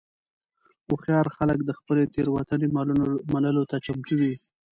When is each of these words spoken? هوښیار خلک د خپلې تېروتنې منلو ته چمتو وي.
هوښیار 0.87 1.27
خلک 1.37 1.59
د 1.65 1.71
خپلې 1.79 2.03
تېروتنې 2.13 2.67
منلو 3.33 3.63
ته 3.71 3.77
چمتو 3.85 4.13
وي. 4.19 4.33